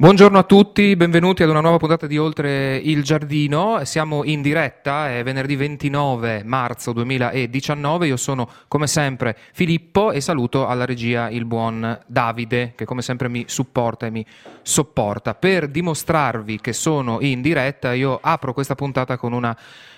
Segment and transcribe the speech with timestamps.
[0.00, 3.84] Buongiorno a tutti, benvenuti ad una nuova puntata di Oltre il Giardino.
[3.84, 8.06] Siamo in diretta, è venerdì 29 marzo 2019.
[8.06, 13.28] Io sono come sempre Filippo e saluto alla regia il buon Davide che come sempre
[13.28, 14.24] mi supporta e mi
[14.62, 15.34] sopporta.
[15.34, 19.56] Per dimostrarvi che sono in diretta, io apro questa puntata con una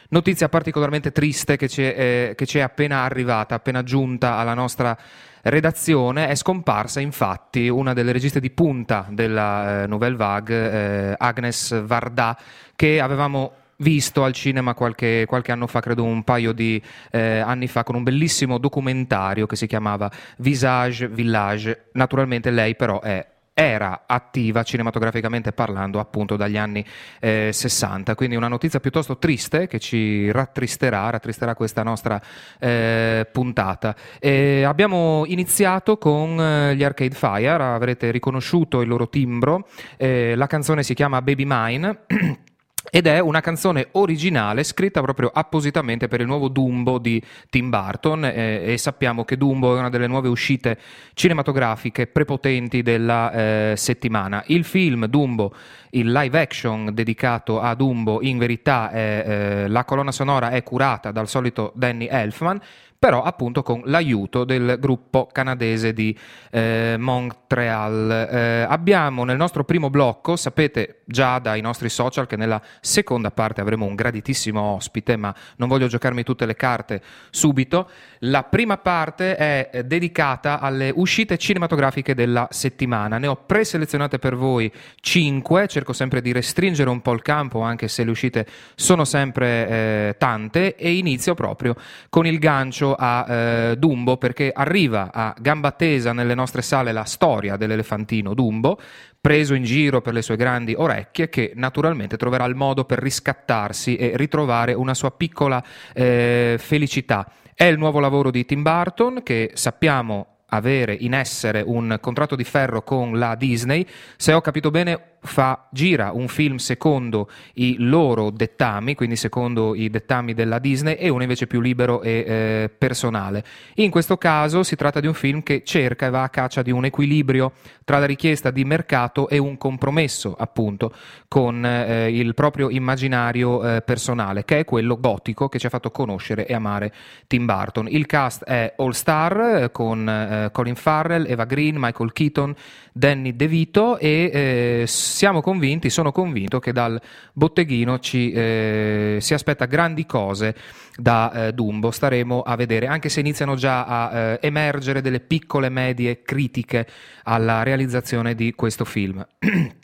[0.08, 4.54] notizia particolarmente triste che ci è, eh, che ci è appena arrivata, appena giunta alla
[4.54, 4.96] nostra
[5.42, 11.82] redazione è scomparsa infatti una delle registe di punta della eh, Nouvelle Vague, eh, Agnes
[11.84, 12.38] Varda,
[12.76, 16.80] che avevamo visto al cinema qualche, qualche, anno fa, credo un paio di
[17.10, 21.88] eh, anni fa, con un bellissimo documentario che si chiamava Visage Village.
[21.92, 23.26] Naturalmente lei però è
[23.60, 26.82] era attiva cinematograficamente parlando appunto dagli anni
[27.20, 28.14] eh, 60.
[28.14, 32.18] Quindi una notizia piuttosto triste che ci rattristerà, rattristerà questa nostra
[32.58, 33.94] eh, puntata.
[34.18, 40.46] E abbiamo iniziato con eh, gli Arcade Fire, avrete riconosciuto il loro timbro, eh, la
[40.46, 41.98] canzone si chiama Baby Mine.
[42.90, 48.24] Ed è una canzone originale scritta proprio appositamente per il nuovo Dumbo di Tim Burton
[48.24, 50.76] eh, e sappiamo che Dumbo è una delle nuove uscite
[51.14, 54.42] cinematografiche prepotenti della eh, settimana.
[54.46, 55.54] Il film Dumbo,
[55.90, 61.12] il live action dedicato a Dumbo, in verità è, eh, la colonna sonora è curata
[61.12, 62.60] dal solito Danny Elfman
[63.00, 66.14] però appunto con l'aiuto del gruppo canadese di
[66.50, 68.28] eh, Montreal.
[68.30, 73.62] Eh, abbiamo nel nostro primo blocco, sapete già dai nostri social che nella seconda parte
[73.62, 77.88] avremo un graditissimo ospite, ma non voglio giocarmi tutte le carte subito.
[78.24, 83.16] La prima parte è dedicata alle uscite cinematografiche della settimana.
[83.16, 87.88] Ne ho preselezionate per voi cinque, cerco sempre di restringere un po' il campo, anche
[87.88, 91.74] se le uscite sono sempre eh, tante, e inizio proprio
[92.10, 97.04] con il gancio a eh, Dumbo perché arriva a gamba tesa nelle nostre sale la
[97.04, 98.78] storia dell'elefantino Dumbo,
[99.20, 103.96] preso in giro per le sue grandi orecchie, che naturalmente troverà il modo per riscattarsi
[103.96, 107.30] e ritrovare una sua piccola eh, felicità.
[107.54, 112.44] È il nuovo lavoro di Tim Burton che sappiamo avere in essere un contratto di
[112.44, 113.86] ferro con la Disney.
[114.16, 119.90] Se ho capito bene, fa, gira un film secondo i loro dettami, quindi secondo i
[119.90, 123.44] dettami della Disney, e uno invece più libero e eh, personale.
[123.76, 126.70] In questo caso si tratta di un film che cerca e va a caccia di
[126.70, 127.52] un equilibrio
[127.84, 130.92] tra la richiesta di mercato e un compromesso, appunto,
[131.28, 135.90] con eh, il proprio immaginario eh, personale, che è quello gotico che ci ha fatto
[135.90, 136.92] conoscere e amare
[137.26, 137.88] Tim Burton.
[137.88, 142.54] Il cast è all star eh, con eh, Colin Farrell, Eva Green, Michael Keaton,
[142.92, 144.84] Danny DeVito e eh,
[145.14, 147.00] siamo convinti, sono convinto che dal
[147.32, 150.54] botteghino ci eh, si aspetta grandi cose
[150.96, 155.68] da eh, Dumbo, staremo a vedere, anche se iniziano già a eh, emergere delle piccole
[155.68, 156.86] medie critiche
[157.24, 159.26] alla realizzazione di questo film.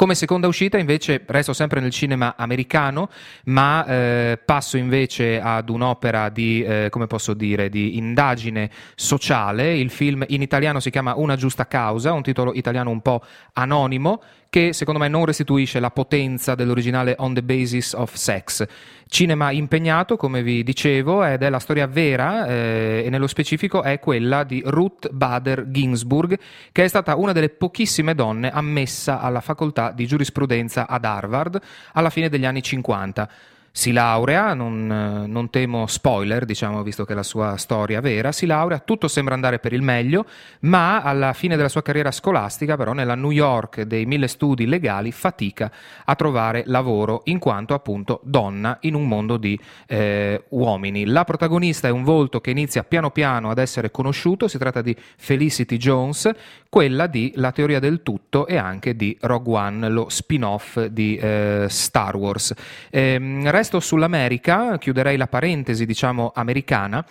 [0.00, 3.10] Come seconda uscita invece resto sempre nel cinema americano,
[3.44, 9.76] ma eh, passo invece ad un'opera di, eh, come posso dire, di indagine sociale.
[9.76, 14.22] Il film in italiano si chiama Una giusta causa, un titolo italiano un po' anonimo,
[14.50, 18.66] che secondo me non restituisce la potenza dell'originale On the Basis of Sex.
[19.06, 24.00] Cinema impegnato, come vi dicevo, ed è la storia vera eh, e nello specifico è
[24.00, 26.36] quella di Ruth Bader Ginsburg,
[26.72, 31.60] che è stata una delle pochissime donne ammessa alla facoltà di giurisprudenza ad Harvard
[31.92, 33.28] alla fine degli anni 50
[33.72, 34.86] si laurea, non,
[35.28, 39.34] non, temo spoiler, diciamo, visto che è la sua storia vera, si laurea, tutto sembra
[39.34, 40.26] andare per il meglio,
[40.60, 45.12] ma alla fine della sua carriera scolastica, però, nella New York dei mille studi legali,
[45.12, 45.70] fatica
[46.04, 51.06] a trovare lavoro in quanto appunto donna in un mondo di eh, uomini.
[51.06, 54.96] La protagonista è un volto che inizia piano piano ad essere conosciuto, si tratta di
[55.16, 56.30] Felicity Jones,
[56.68, 61.66] quella di La teoria del tutto e anche di Rogue One, lo spin-off di eh,
[61.68, 62.54] Star Wars.
[62.90, 63.18] Eh,
[63.60, 67.04] resto sull'America, chiuderei la parentesi, diciamo, americana,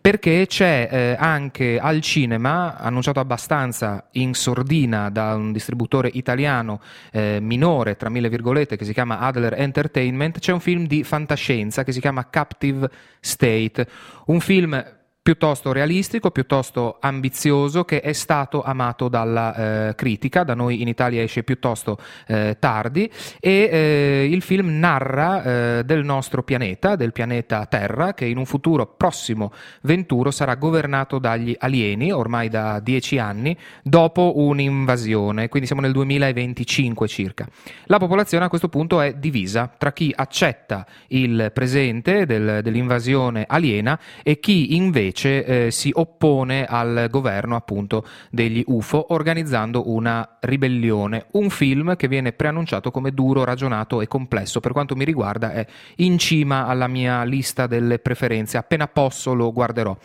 [0.00, 6.80] perché c'è eh, anche al cinema, annunciato abbastanza in sordina da un distributore italiano
[7.10, 11.82] eh, minore, tra mille virgolette, che si chiama Adler Entertainment, c'è un film di fantascienza
[11.82, 12.88] che si chiama Captive
[13.18, 13.88] State,
[14.26, 14.95] un film
[15.26, 21.20] piuttosto realistico, piuttosto ambizioso, che è stato amato dalla eh, critica, da noi in Italia
[21.20, 27.66] esce piuttosto eh, tardi, e eh, il film narra eh, del nostro pianeta, del pianeta
[27.66, 33.56] Terra, che in un futuro prossimo venturo sarà governato dagli alieni, ormai da dieci anni,
[33.82, 37.48] dopo un'invasione, quindi siamo nel 2025 circa.
[37.86, 43.98] La popolazione a questo punto è divisa tra chi accetta il presente del, dell'invasione aliena
[44.22, 51.26] e chi invece invece eh, si oppone al governo appunto degli UFO organizzando una ribellione.
[51.32, 54.60] Un film che viene preannunciato come duro, ragionato e complesso.
[54.60, 55.66] Per quanto mi riguarda è
[55.96, 58.58] in cima alla mia lista delle preferenze.
[58.58, 59.96] Appena posso lo guarderò.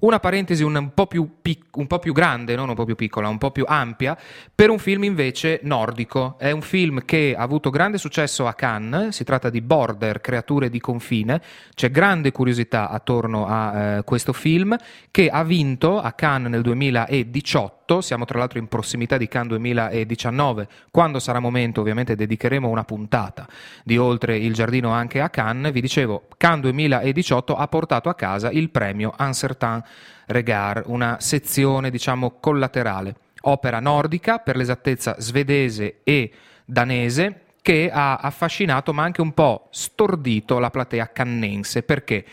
[0.00, 3.28] Una parentesi un po' più, pic- un po più grande, non un po' più piccola,
[3.28, 4.16] un po' più ampia,
[4.54, 6.36] per un film invece nordico.
[6.38, 10.70] È un film che ha avuto grande successo a Cannes, si tratta di Border, Creature
[10.70, 11.42] di confine.
[11.74, 14.76] C'è grande curiosità attorno a eh, questo film
[15.10, 20.68] che ha vinto a Cannes nel 2018 siamo tra l'altro in prossimità di Cannes 2019,
[20.90, 23.46] quando sarà momento ovviamente dedicheremo una puntata
[23.82, 28.50] di Oltre il Giardino anche a Cannes, vi dicevo, Cannes 2018 ha portato a casa
[28.50, 29.82] il premio Uncertain
[30.26, 36.30] Regard, una sezione diciamo collaterale, opera nordica, per l'esattezza svedese e
[36.64, 41.82] danese, che ha affascinato ma anche un po' stordito la platea cannense.
[41.82, 42.24] Perché?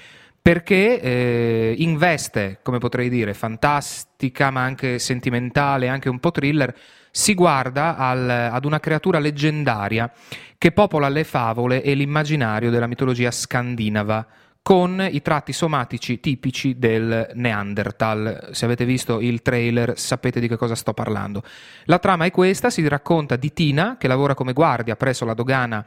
[0.45, 6.71] Perché eh, investe, come potrei dire, fantastica ma anche sentimentale, anche un po' thriller,
[7.09, 10.11] si guarda al, ad una creatura leggendaria
[10.59, 14.23] che popola le favole e l'immaginario della mitologia scandinava
[14.61, 18.49] con i tratti somatici tipici del Neanderthal.
[18.51, 21.41] Se avete visto il trailer sapete di che cosa sto parlando.
[21.85, 25.83] La trama è questa, si racconta di Tina che lavora come guardia presso la dogana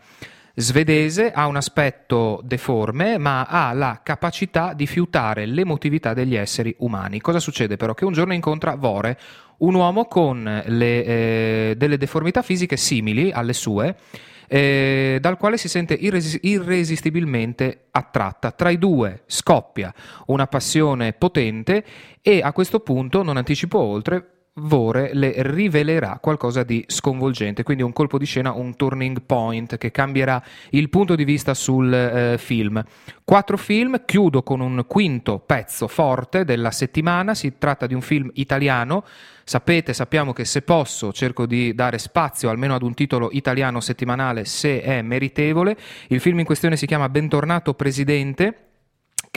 [0.59, 7.21] svedese ha un aspetto deforme, ma ha la capacità di fiutare l'emotività degli esseri umani.
[7.21, 7.95] Cosa succede però?
[7.95, 9.19] Che un giorno incontra Vore,
[9.59, 13.97] un uomo con le, eh, delle deformità fisiche simili alle sue,
[14.49, 18.51] eh, dal quale si sente irres- irresistibilmente attratta.
[18.51, 19.95] Tra i due scoppia
[20.27, 21.85] una passione potente
[22.21, 27.93] e a questo punto, non anticipo oltre, Vore le rivelerà qualcosa di sconvolgente, quindi un
[27.93, 32.83] colpo di scena, un turning point che cambierà il punto di vista sul eh, film.
[33.25, 38.31] Quattro film, chiudo con un quinto pezzo forte della settimana, si tratta di un film
[38.35, 39.05] italiano.
[39.45, 44.45] Sapete, sappiamo che se posso cerco di dare spazio almeno ad un titolo italiano settimanale
[44.45, 45.77] se è meritevole.
[46.09, 48.68] Il film in questione si chiama Bentornato Presidente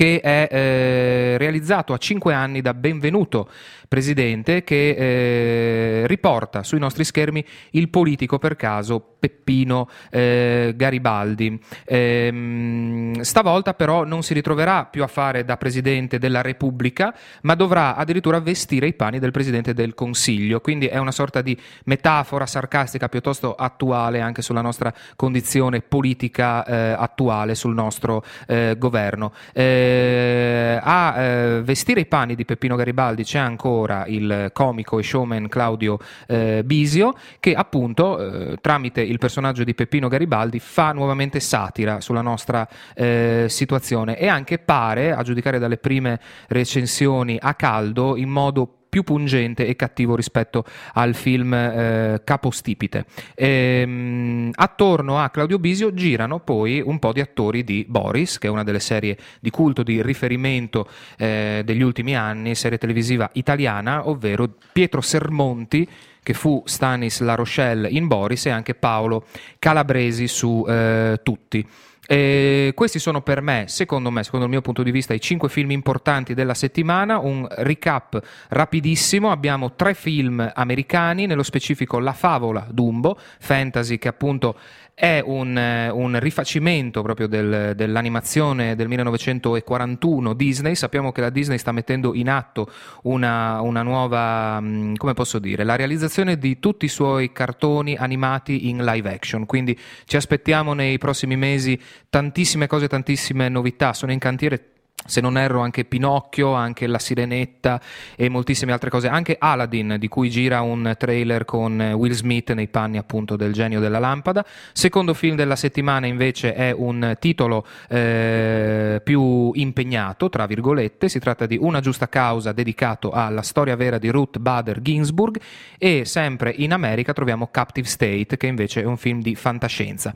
[0.02, 3.48] che è eh, realizzato a cinque anni da Benvenuto
[3.88, 11.62] Presidente, che eh, riporta sui nostri schermi il politico per caso Peppino eh, Garibaldi.
[11.86, 17.96] Ehm, stavolta però non si ritroverà più a fare da Presidente della Repubblica, ma dovrà
[17.96, 23.08] addirittura vestire i panni del Presidente del Consiglio, quindi è una sorta di metafora sarcastica
[23.08, 29.34] piuttosto attuale anche sulla nostra condizione politica eh, attuale, sul nostro eh, governo.
[29.54, 35.04] Eh, eh, a eh, vestire i panni di Peppino Garibaldi c'è ancora il comico e
[35.04, 41.40] showman Claudio eh, Bisio che appunto eh, tramite il personaggio di Peppino Garibaldi fa nuovamente
[41.40, 48.16] satira sulla nostra eh, situazione e anche pare, a giudicare dalle prime recensioni a caldo,
[48.16, 50.66] in modo più pungente e cattivo rispetto
[50.96, 53.06] al film eh, Capostipite.
[53.36, 58.50] Ehm, attorno a Claudio Bisio girano poi un po' di attori di Boris, che è
[58.50, 64.50] una delle serie di culto di riferimento eh, degli ultimi anni, serie televisiva italiana, ovvero
[64.74, 65.88] Pietro Sermonti
[66.22, 69.26] che fu Stanis La Rochelle in Boris e anche Paolo
[69.58, 71.66] Calabresi su eh, Tutti.
[72.12, 75.48] E questi sono per me, secondo me, secondo il mio punto di vista, i cinque
[75.48, 77.20] film importanti della settimana.
[77.20, 84.58] Un recap rapidissimo: abbiamo tre film americani, nello specifico La favola Dumbo, fantasy che appunto
[84.94, 90.76] è un, eh, un rifacimento proprio del, dell'animazione del 1941 Disney.
[90.76, 92.70] Sappiamo che la Disney sta mettendo in atto
[93.04, 98.70] una, una nuova, mm, come posso dire, la realizzazione di tutti i suoi cartoni animati
[98.70, 99.46] in live action.
[99.46, 103.94] Quindi ci aspettiamo nei prossimi mesi tantissime cose, tantissime novità.
[103.94, 104.71] Sono in cantiere
[105.06, 107.82] se non erro anche Pinocchio, anche La Sirenetta
[108.16, 112.68] e moltissime altre cose, anche Aladdin di cui gira un trailer con Will Smith nei
[112.68, 114.46] panni appunto del genio della lampada.
[114.74, 121.46] Secondo film della settimana invece è un titolo eh, più impegnato, tra virgolette, si tratta
[121.46, 125.40] di Una giusta causa dedicato alla storia vera di Ruth Bader Ginsburg
[125.78, 130.14] e sempre in America troviamo Captive State che invece è un film di fantascienza.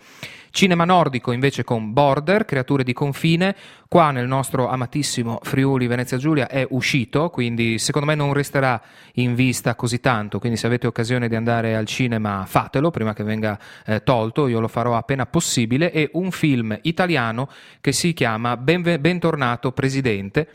[0.55, 3.53] Cinema nordico invece con Border, Creature di confine,
[3.89, 8.81] qua nel nostro amatissimo Friuli Venezia Giulia è uscito, quindi secondo me non resterà
[9.15, 13.25] in vista così tanto, quindi se avete occasione di andare al cinema fatelo prima che
[13.25, 17.49] venga eh, tolto, io lo farò appena possibile, e un film italiano
[17.81, 20.47] che si chiama Benve- Bentornato Presidente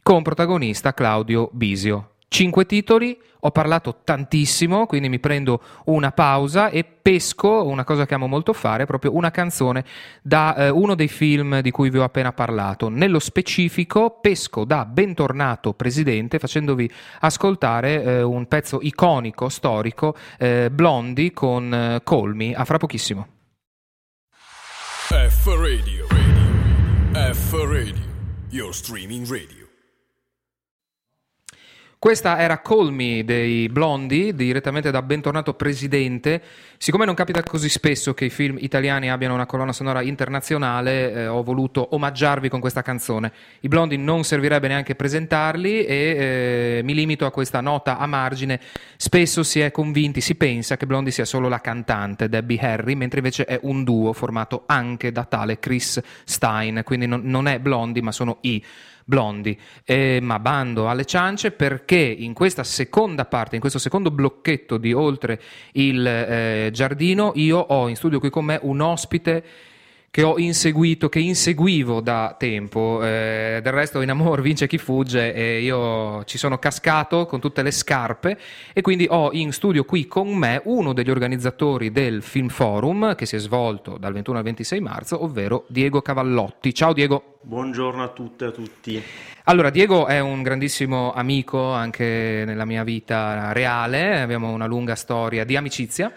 [0.00, 2.10] con protagonista Claudio Bisio.
[2.30, 8.14] Cinque titoli, ho parlato tantissimo, quindi mi prendo una pausa e pesco una cosa che
[8.14, 9.84] amo molto fare, proprio una canzone
[10.22, 12.88] da eh, uno dei film di cui vi ho appena parlato.
[12.88, 21.32] Nello specifico pesco da Bentornato Presidente facendovi ascoltare eh, un pezzo iconico, storico, eh, Blondi
[21.32, 22.54] con eh, Colmi.
[22.54, 23.26] A fra pochissimo.
[25.08, 27.34] F Radio, Radio.
[27.34, 28.04] F Radio,
[28.50, 29.59] your streaming radio.
[32.00, 36.40] Questa era Call Me dei Blondi, direttamente da Bentornato Presidente.
[36.78, 41.26] Siccome non capita così spesso che i film italiani abbiano una colonna sonora internazionale, eh,
[41.26, 43.30] ho voluto omaggiarvi con questa canzone.
[43.60, 48.58] I Blondi non servirebbe neanche presentarli e eh, mi limito a questa nota a margine.
[48.96, 53.18] Spesso si è convinti, si pensa che Blondi sia solo la cantante Debbie Harry, mentre
[53.18, 58.00] invece è un duo formato anche da tale Chris Stein, quindi non, non è Blondi
[58.00, 58.64] ma sono i
[59.10, 64.76] blondi, eh, ma bando alle ciance perché in questa seconda parte, in questo secondo blocchetto
[64.76, 65.40] di oltre
[65.72, 69.44] il eh, giardino, io ho in studio qui con me un ospite
[70.12, 73.00] che ho inseguito, che inseguivo da tempo.
[73.02, 77.62] Eh, del resto in amor vince chi fugge e io ci sono cascato con tutte
[77.62, 78.36] le scarpe
[78.72, 83.24] e quindi ho in studio qui con me uno degli organizzatori del Film Forum che
[83.24, 86.74] si è svolto dal 21 al 26 marzo, ovvero Diego Cavallotti.
[86.74, 87.38] Ciao Diego.
[87.42, 89.02] Buongiorno a tutte e a tutti.
[89.44, 95.44] Allora, Diego è un grandissimo amico anche nella mia vita reale, abbiamo una lunga storia
[95.44, 96.12] di amicizia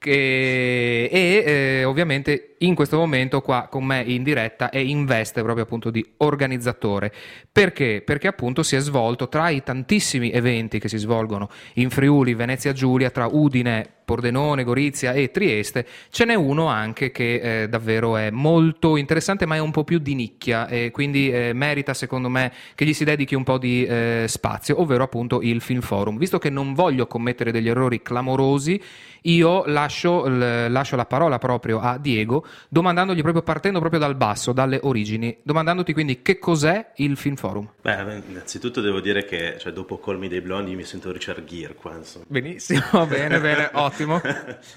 [0.00, 5.42] che, e eh, ovviamente in questo momento qua con me in diretta e in veste
[5.42, 7.12] proprio appunto di organizzatore.
[7.52, 8.02] Perché?
[8.02, 12.72] Perché appunto si è svolto tra i tantissimi eventi che si svolgono in Friuli, Venezia
[12.72, 18.30] Giulia, tra Udine, Pordenone, Gorizia e Trieste, ce n'è uno anche che eh, davvero è
[18.30, 22.52] molto interessante ma è un po' più di nicchia e quindi eh, merita secondo me
[22.74, 26.18] che gli si dedichi un po' di eh, spazio, ovvero appunto il Film Forum.
[26.18, 28.82] Visto che non voglio commettere degli errori clamorosi,
[29.22, 34.78] io lascio, lascio, la parola proprio a Diego, domandandogli proprio partendo proprio dal basso, dalle
[34.82, 37.68] origini, domandandoti quindi che cos'è il Film Forum.
[37.82, 41.96] Beh, innanzitutto devo dire che cioè, dopo Colmi dei Blondi mi sento Richard Gere qua.
[41.96, 42.24] Insomma.
[42.28, 44.20] Benissimo, bene, bene, ottimo.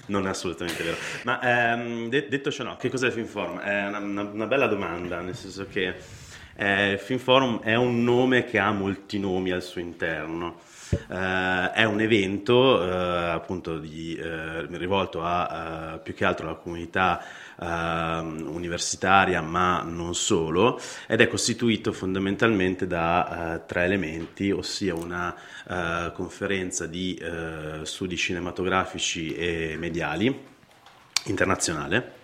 [0.06, 0.96] non è assolutamente vero.
[1.24, 3.58] Ma ehm, de- detto ciò, no, che cos'è il Film Forum?
[3.60, 5.94] È una, una, una bella domanda, nel senso che
[6.56, 10.60] eh, Film Forum è un nome che ha molti nomi al suo interno.
[11.08, 17.22] Uh, è un evento uh, appunto di, uh, rivolto a più che altro alla comunità
[17.56, 25.32] universitaria, ma non solo, ed è costituito fondamentalmente da tre elementi, ossia una
[26.12, 27.16] conferenza di
[27.84, 30.36] studi cinematografici e mediali
[31.26, 32.14] internazionale.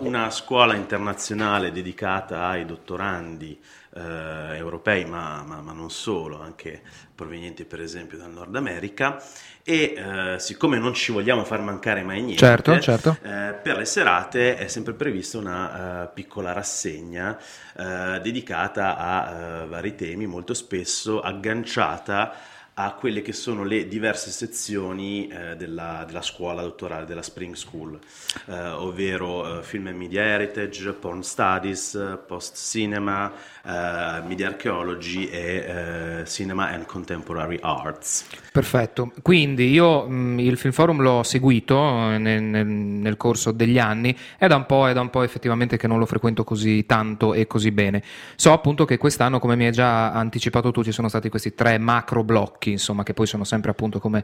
[0.00, 3.58] una scuola internazionale dedicata ai dottorandi
[3.98, 6.80] eh, europei, ma, ma, ma, non solo, anche
[7.14, 9.22] provenienti per esempio dal Nord America.
[9.62, 13.18] E eh, siccome non ci vogliamo far mancare mai niente, certo, certo.
[13.22, 17.36] Eh, per le serate è sempre prevista una uh, piccola rassegna
[17.76, 22.32] uh, dedicata a uh, vari temi, molto spesso agganciata
[22.80, 27.98] a quelle che sono le diverse sezioni eh, della, della, scuola dottorale della Spring School,
[28.46, 33.32] eh, ovvero eh, Film and Media Heritage, Porn Studies, Post Cinema,
[33.64, 38.26] eh, Media Archaeology e eh, Cinema and Contemporary Arts.
[38.52, 43.50] Perfetto, quindi io mh, mm, il Film Forum l'ho seguito eh, nel, nel, nel, corso
[43.50, 47.34] degli anni, è da, è da un po' effettivamente che non lo frequento così tanto
[47.34, 48.04] e così bene.
[48.36, 51.76] So appunto che quest'anno, come mi hai già anticipato tu, ci sono stati questi tre
[51.78, 54.22] macro blocchi blocchi, insomma, che poi sono sempre appunto come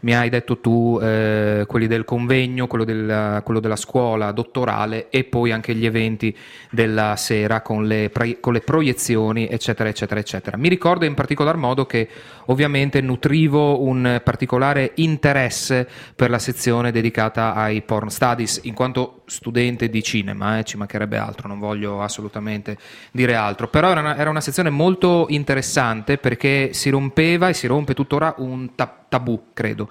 [0.00, 5.24] mi hai detto tu, eh, quelli del convegno, quello della, quello della, scuola dottorale e
[5.24, 6.36] poi anche gli eventi
[6.70, 10.56] della sera con le, pre, con le proiezioni, eccetera, eccetera, eccetera.
[10.56, 12.08] Mi ricordo in particolar modo che
[12.46, 19.88] ovviamente nutrivo un particolare interesse per la sezione dedicata ai porn studies, in quanto studente
[19.88, 22.76] di cinema, eh, ci mancherebbe altro, non voglio assolutamente
[23.12, 27.66] dire altro, però era una, era una sezione molto interessante perché si rompeva e si
[27.66, 29.88] rompe tuttora un tabù, credo,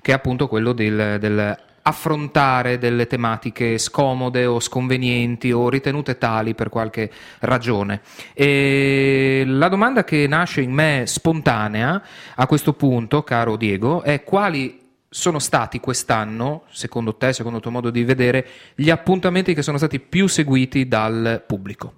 [0.00, 6.54] che è appunto quello del, del affrontare delle tematiche scomode o sconvenienti o ritenute tali
[6.54, 7.10] per qualche
[7.40, 8.00] ragione.
[8.32, 12.02] E la domanda che nasce in me spontanea
[12.34, 14.83] a questo punto, caro Diego, è quali
[15.14, 18.44] sono stati quest'anno, secondo te, secondo il tuo modo di vedere,
[18.74, 21.94] gli appuntamenti che sono stati più seguiti dal pubblico?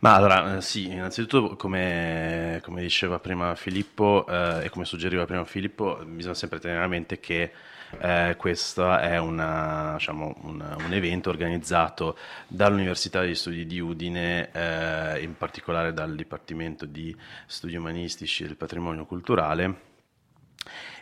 [0.00, 5.44] Ma allora, eh, sì, innanzitutto come, come diceva prima Filippo eh, e come suggeriva prima
[5.44, 7.52] Filippo, bisogna sempre tenere a mente che
[7.98, 12.16] eh, questo è una, diciamo, un, un, evento organizzato
[12.48, 18.56] dall'Università degli Studi di Udine, eh, in particolare dal Dipartimento di Studi Umanistici e del
[18.56, 19.92] Patrimonio Culturale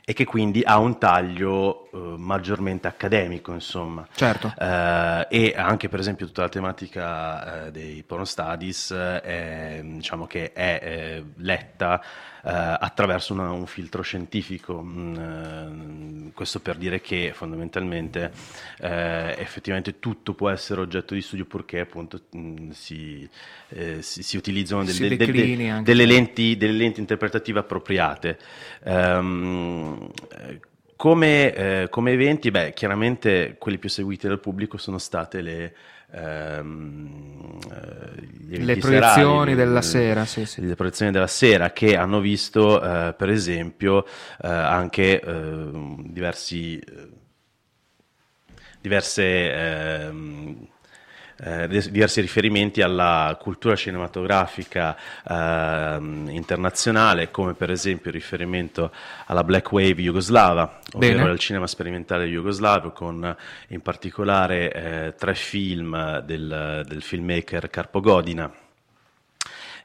[0.05, 4.07] e che quindi ha un taglio eh, maggiormente accademico, insomma.
[4.15, 4.53] Certo.
[4.59, 10.53] Eh, e anche per esempio tutta la tematica eh, dei porn studies, eh, diciamo che
[10.53, 12.03] è eh, letta
[12.51, 14.83] attraverso una, un filtro scientifico.
[14.83, 18.33] Mm, eh, questo per dire che fondamentalmente
[18.81, 23.29] eh, effettivamente tutto può essere oggetto di studio purché appunto mh, mm, si,
[23.69, 28.39] eh, si, si, utilizzano del, del, del, delle, lenti, delle, lenti, interpretative appropriate.
[28.85, 30.11] Um,
[30.97, 35.75] come, eh, come, eventi, beh, chiaramente quelli più seguiti dal pubblico sono state le,
[36.13, 40.67] ehm, eh, le proiezioni della sera, sì, sì.
[40.67, 47.09] le proiezioni della sera che hanno visto eh, per esempio eh, anche ehm, diversi, eh,
[48.81, 50.69] diverse ehm,
[51.45, 54.97] eh, diversi riferimenti alla cultura cinematografica
[55.29, 55.97] eh,
[56.29, 58.93] internazionale, come per esempio il riferimento
[59.27, 61.31] alla Black Wave jugoslava, ovvero Bene.
[61.31, 63.37] al cinema sperimentale jugoslavo, con
[63.69, 68.51] in particolare eh, tre film del, del filmmaker Carpo Godina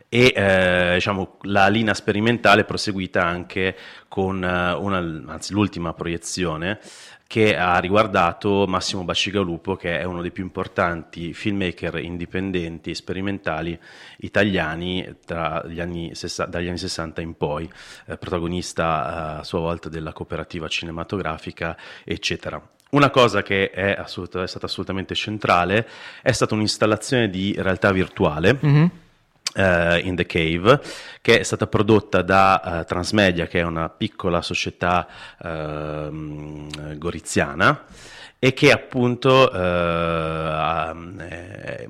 [0.09, 3.75] e eh, diciamo, la linea sperimentale è proseguita anche
[4.07, 4.97] con eh, una,
[5.33, 6.79] anzi, l'ultima proiezione
[7.27, 13.77] che ha riguardato Massimo Bacigalupo, che è uno dei più importanti filmmaker indipendenti e sperimentali
[14.17, 17.69] italiani anni, dagli anni 60 in poi,
[18.05, 22.61] eh, protagonista eh, a sua volta della cooperativa cinematografica, eccetera.
[22.89, 25.85] Una cosa che è, assoluta, è, stata assolutamente centrale
[26.21, 28.57] è stata un'installazione di realtà virtuale.
[28.63, 28.85] Mm-hmm
[29.57, 30.79] Uh, in the Cave,
[31.19, 35.07] che è stata prodotta da uh, Transmedia, che è una piccola società
[35.39, 37.85] uh, goriziana,
[38.39, 41.87] e che appunto eh,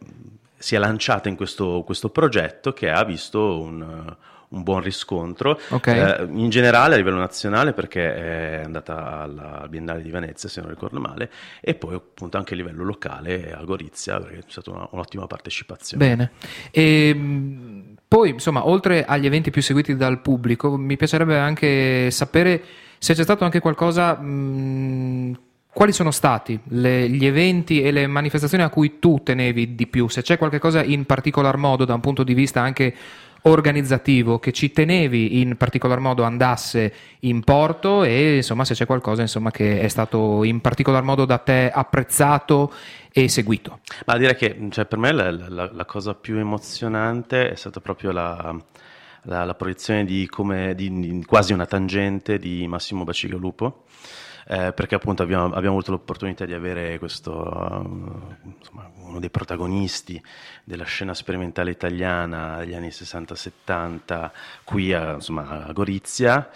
[0.57, 4.15] si è lanciata in questo, questo, progetto che ha visto un
[4.49, 5.59] un buon riscontro.
[5.69, 5.99] Okay.
[5.99, 10.69] Eh, in generale a livello nazionale perché è andata alla Biennale di Venezia, se non
[10.69, 14.87] ricordo male, e poi appunto anche a livello locale a Gorizia, perché c'è stata una,
[14.91, 16.05] un'ottima partecipazione.
[16.05, 16.31] Bene.
[16.71, 22.63] E, ehm, poi, insomma, oltre agli eventi più seguiti dal pubblico, mi piacerebbe anche sapere
[22.97, 24.15] se c'è stato anche qualcosa...
[24.15, 25.39] Mh,
[25.77, 30.07] quali sono stati le, gli eventi e le manifestazioni a cui tu tenevi di più?
[30.07, 32.95] Se c'è qualcosa in particolar modo da un punto di vista anche
[33.43, 39.21] organizzativo che ci tenevi in particolar modo andasse in porto e insomma se c'è qualcosa
[39.21, 42.73] insomma, che è stato in particolar modo da te apprezzato
[43.11, 43.79] e seguito.
[44.05, 48.11] Ma direi che cioè, per me la, la, la, cosa più emozionante è stata proprio
[48.11, 48.55] la,
[49.23, 53.85] la, proiezione di, come, di, di, quasi una tangente di Massimo Bacigalupo
[54.49, 60.21] eh, perché appunto abbiamo, abbiamo, avuto l'opportunità di avere questo, uh, insomma, uno dei protagonisti
[60.63, 64.31] della scena sperimentale italiana degli anni 60-70
[64.63, 66.49] qui a, insomma, a Gorizia.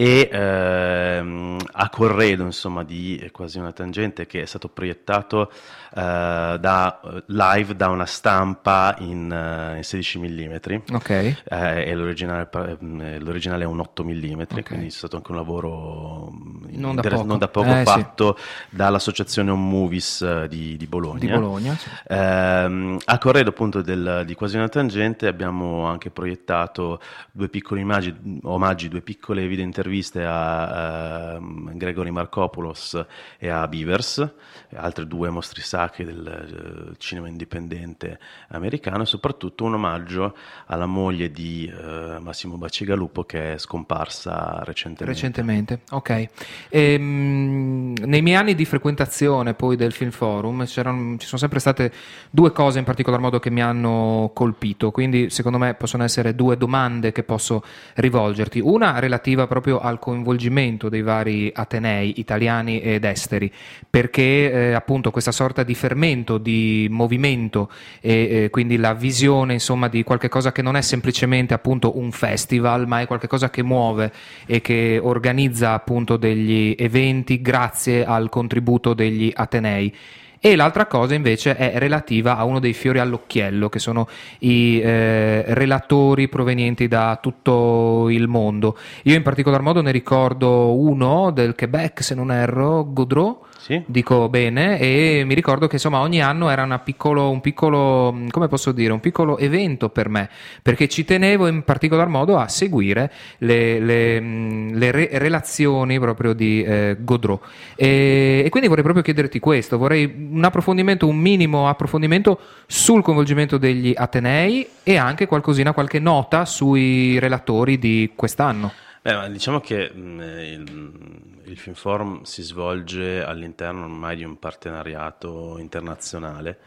[0.00, 7.00] E ehm, a corredo insomma di quasi una tangente che è stato proiettato eh, da,
[7.26, 10.54] live da una stampa in, uh, in 16 mm
[10.92, 11.36] okay.
[11.44, 14.62] eh, e l'originale, eh, l'originale, è un 8 mm okay.
[14.62, 17.26] quindi è stato anche un lavoro mm, non, inter- da, poco.
[17.26, 18.76] non da poco, fatto sì.
[18.76, 21.88] dall'associazione On Movies eh, di, di, Bologna, di Bologna sì.
[22.08, 27.00] Ehm, a corredo appunto del, di quasi una tangente abbiamo anche proiettato
[27.32, 33.04] due piccoli omaggi, omaggi due piccole video interviste a, a Gregory Markopoulos
[33.38, 34.34] e a Beavers
[34.74, 40.34] altre due mostri sacri del uh, cinema indipendente americano e soprattutto un omaggio
[40.66, 45.04] alla moglie di uh, Massimo Bacigalupo che è scomparsa recentemente.
[45.04, 46.10] Recentemente, ok.
[46.10, 46.28] E,
[46.70, 51.92] ehm, nei miei anni di frequentazione poi del Film Forum ci sono sempre state
[52.30, 56.56] due cose in particolar modo che mi hanno colpito, quindi secondo me possono essere due
[56.56, 57.62] domande che posso
[57.94, 58.60] rivolgerti.
[58.60, 63.52] Una relativa proprio al coinvolgimento dei vari atenei italiani ed esteri,
[63.88, 69.88] perché eh, appunto questa sorta di fermento, di movimento e eh, quindi la visione insomma
[69.88, 74.12] di qualche cosa che non è semplicemente appunto un festival, ma è qualcosa che muove
[74.46, 79.94] e che organizza appunto degli eventi grazie al contributo degli Atenei
[80.40, 84.06] e l'altra cosa invece è relativa a uno dei fiori all'occhiello, che sono
[84.40, 88.78] i eh, relatori provenienti da tutto il mondo.
[89.04, 93.82] Io in particolar modo ne ricordo uno del Quebec, se non erro, Gaudreau, sì.
[93.86, 98.72] dico bene, e mi ricordo che insomma ogni anno era piccolo, un piccolo, come posso
[98.72, 100.30] dire, un piccolo evento per me,
[100.62, 106.62] perché ci tenevo in particolar modo a seguire le, le, le re- relazioni proprio di
[106.62, 107.40] eh, Godreau.
[107.74, 113.58] E, e, quindi vorrei proprio chiederti questo, vorrei un approfondimento, un minimo approfondimento sul coinvolgimento
[113.58, 118.72] degli Atenei e anche qualcosina, qualche nota sui relatori di quest'anno.
[119.08, 125.56] Beh, diciamo che mh, il, il Film Forum si svolge all'interno ormai di un partenariato
[125.58, 126.58] internazionale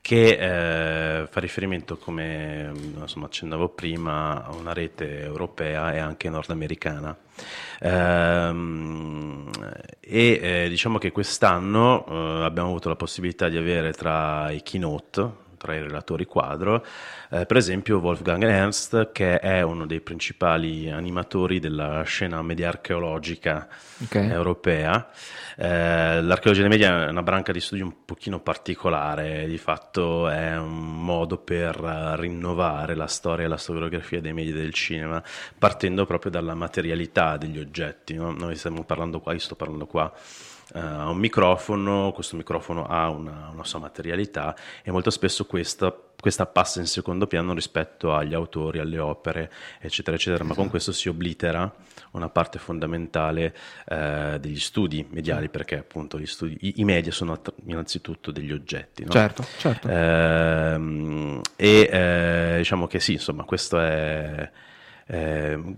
[0.00, 7.14] che eh, fa riferimento, come insomma, accennavo prima, a una rete europea e anche nordamericana.
[7.80, 9.50] Ehm,
[10.00, 15.43] e eh, diciamo che quest'anno eh, abbiamo avuto la possibilità di avere tra i keynote,
[15.64, 16.84] tra i relatori quadro,
[17.30, 23.66] eh, per esempio Wolfgang Ernst, che è uno dei principali animatori della scena media archeologica
[24.02, 24.28] okay.
[24.28, 25.08] europea.
[25.56, 30.54] Eh, l'archeologia dei media è una branca di studio un pochino particolare, di fatto è
[30.58, 31.76] un modo per
[32.18, 35.22] rinnovare la storia e la storiografia dei media del cinema,
[35.58, 38.12] partendo proprio dalla materialità degli oggetti.
[38.12, 38.32] No?
[38.32, 40.12] Noi stiamo parlando qua, io sto parlando qua
[40.72, 45.94] uh, ha un microfono, questo microfono ha una, una sua materialità e molto spesso questa,
[46.18, 49.50] questa, passa in secondo piano rispetto agli autori, alle opere,
[49.80, 50.48] eccetera, eccetera, esatto.
[50.48, 51.72] ma con questo si oblitera
[52.12, 53.54] una parte fondamentale
[53.86, 59.04] uh, degli studi mediali, perché appunto studi, i, i, media sono innanzitutto degli oggetti.
[59.04, 59.10] No?
[59.10, 59.88] Certo, certo.
[59.88, 64.50] Uh, e diciamo che sì, insomma, questo è...
[65.06, 65.76] Eh,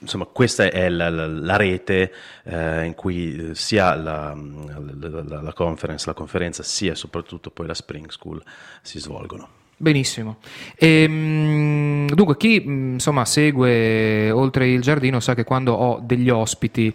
[0.00, 2.12] insomma, questa è la, la, la rete
[2.44, 8.42] eh, in cui sia la, la, conference, la conferenza, sia soprattutto poi la Spring School
[8.82, 9.48] si svolgono.
[9.78, 10.38] Benissimo.
[10.74, 16.94] E, ehm, dunque, chi insomma, segue oltre il giardino sa che quando ho degli ospiti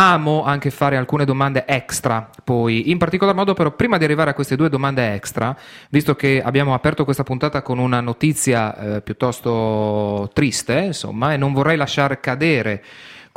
[0.00, 4.32] Amo anche fare alcune domande extra, poi, in particolar modo però prima di arrivare a
[4.32, 5.56] queste due domande extra,
[5.90, 11.52] visto che abbiamo aperto questa puntata con una notizia eh, piuttosto triste, insomma, e non
[11.52, 12.84] vorrei lasciare cadere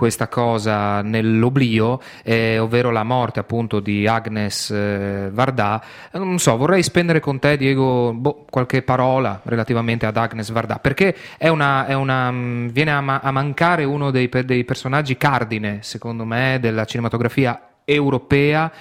[0.01, 5.79] questa cosa nell'oblio, eh, ovvero la morte appunto di Agnes eh, Vardà.
[6.13, 11.15] Non so, vorrei spendere con te, Diego, boh, qualche parola relativamente ad Agnes Vardà, perché
[11.37, 15.83] è una, è una, mm, viene a, ma- a, mancare uno dei, dei personaggi cardine,
[15.83, 18.71] secondo me, della cinematografia europea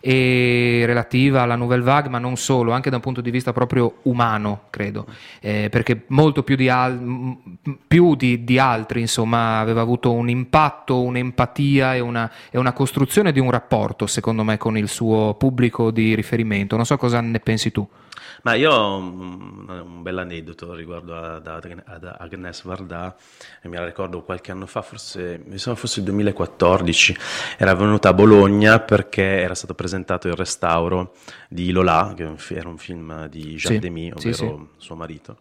[0.00, 3.98] e relativa alla Nouvelle Vague, ma non solo, anche da un punto di vista proprio
[4.02, 5.06] umano, credo,
[5.40, 7.36] eh, perché molto più, di, al-
[7.86, 13.32] più di, di, altri, insomma, aveva avuto un impatto, un'empatia e una, e una costruzione
[13.32, 16.76] di un rapporto, secondo me, con il suo pubblico di riferimento.
[16.76, 17.86] Non so cosa ne pensi tu.
[18.42, 23.16] Ma io ho un, un bel aneddoto riguardo ad, ad Agnes Varda,
[23.60, 27.16] e la ricordo qualche anno fa, forse, forse il 2014,
[27.56, 31.14] era venuta a Bologna perché era stato presentato il restauro
[31.48, 34.66] di Lola, che era un film di Jacques sì, Demy, ovvero sì, sì.
[34.76, 35.38] suo marito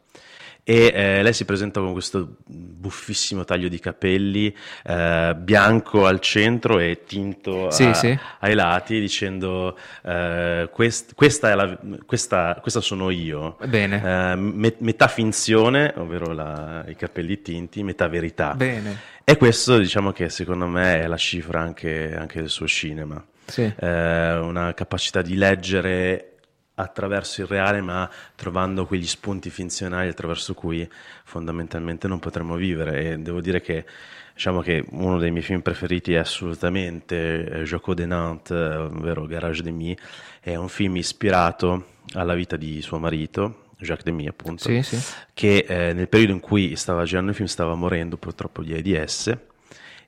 [0.69, 4.53] e eh, lei si presenta con questo buffissimo taglio di capelli
[4.83, 8.19] eh, bianco al centro e tinto sì, a, sì.
[8.39, 14.03] ai lati dicendo eh, quest, questa, la, questa, questa, sono io Bene.
[14.03, 18.99] Eh, met, metà finzione ovvero la, i capelli tinti metà verità Bene.
[19.23, 23.61] e questo diciamo che secondo me è la cifra anche, anche del suo cinema sì.
[23.73, 26.36] Eh, una capacità di leggere
[26.79, 30.87] attraverso il reale, ma trovando quegli spunti finzionali attraverso cui
[31.23, 33.11] fondamentalmente non potremmo vivere.
[33.11, 33.85] E devo dire che
[34.33, 39.63] diciamo che uno dei miei film preferiti è assolutamente eh, Jocko de Nantes, ovvero Garage
[39.63, 39.97] de Mi,
[40.39, 44.97] è un film ispirato alla vita di suo marito, Jacques Demy appunto, sì, sì.
[45.33, 49.27] che eh, nel periodo in cui stava girando il film stava morendo purtroppo di AIDS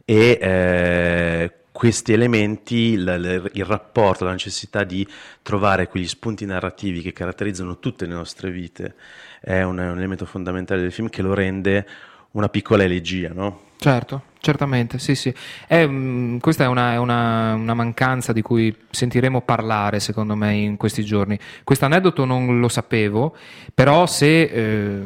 [0.06, 5.08] e eh, questi elementi, il, il, rapporto, la necessità di
[5.42, 8.96] trovare quegli spunti narrativi che caratterizzano tutte le nostre vite,
[9.40, 11.88] è un, un elemento fondamentale del film che lo rende
[12.32, 13.62] una piccola elegia, no?
[13.78, 15.34] Certo, certamente, sì, sì.
[15.68, 20.78] È, um, questa è, una, una, una, mancanza di cui sentiremo parlare, secondo me, in
[20.78, 21.38] questi giorni.
[21.64, 23.36] Questo aneddoto non lo sapevo,
[23.74, 25.02] però se eh,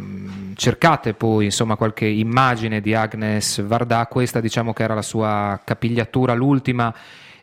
[0.55, 6.33] cercate poi, insomma, qualche immagine di Agnes Varda, questa diciamo che era la sua capigliatura,
[6.33, 6.93] l'ultima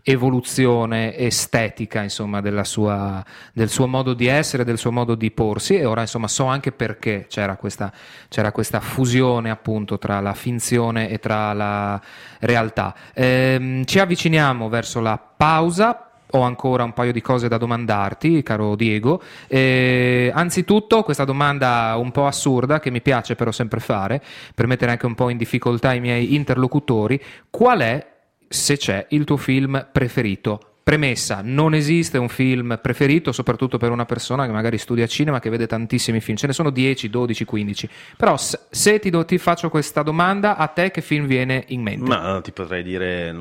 [0.02, 5.84] evoluzione estetica insomma, sua, del suo modo di essere, del suo modo di porsi e
[5.84, 7.92] ora insomma so anche perché c'era questa,
[8.28, 12.00] c'era questa fusione appunto tra la finzione e tra la
[12.40, 12.94] realtà.
[13.14, 18.76] Ehm, ci avviciniamo verso la pausa ho ancora un paio di cose da domandarti, caro
[18.76, 19.20] Diego.
[19.48, 24.22] Eh, anzitutto, questa domanda un po' assurda, che mi piace però sempre fare,
[24.54, 28.06] per mettere anche un po' in difficoltà i miei interlocutori, qual è,
[28.52, 30.69] se c'è, il tuo film preferito?
[30.90, 35.48] Premessa, non esiste un film preferito, soprattutto per una persona che magari studia cinema, che
[35.48, 37.88] vede tantissimi film, ce ne sono 10, 12, 15.
[38.16, 42.08] Però se ti, do, ti faccio questa domanda, a te che film viene in mente?
[42.08, 43.32] Ma ti potrei dire,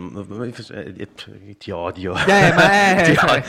[1.57, 2.13] ti odio.
[2.13, 3.43] Eh, ma è, ti odio.